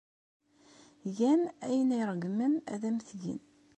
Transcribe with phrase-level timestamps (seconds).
[1.17, 3.41] Gan ayen ay ṛeggmen ad am-t-gen.